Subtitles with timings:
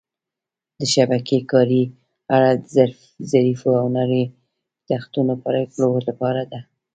[0.79, 1.83] د شبکې کارۍ
[2.35, 2.77] اره د
[3.31, 4.33] ظریفو او نریو
[4.89, 6.59] تختو پرېکولو لپاره ده.